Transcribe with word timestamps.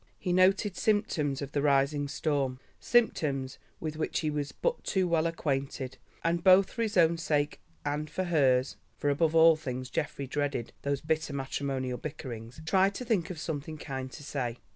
He 0.17 0.33
noted 0.33 0.75
symptoms 0.75 1.43
of 1.43 1.51
the 1.51 1.61
rising 1.61 2.07
storm, 2.07 2.59
symptoms 2.79 3.59
with 3.79 3.97
which 3.97 4.21
he 4.21 4.31
was 4.31 4.51
but 4.51 4.83
too 4.83 5.07
well 5.07 5.27
acquainted, 5.27 5.99
and 6.23 6.43
both 6.43 6.71
for 6.71 6.81
his 6.81 6.97
own 6.97 7.19
sake 7.19 7.59
and 7.85 8.09
for 8.09 8.23
hers—for 8.23 9.11
above 9.11 9.35
all 9.35 9.55
things 9.55 9.91
Geoffrey 9.91 10.25
dreaded 10.25 10.73
these 10.81 11.01
bitter 11.01 11.33
matrimonial 11.33 11.99
bickerings—tried 11.99 12.95
to 12.95 13.05
think 13.05 13.29
of 13.29 13.37
something 13.39 13.77
kind 13.77 14.11
to 14.13 14.23
say. 14.23 14.57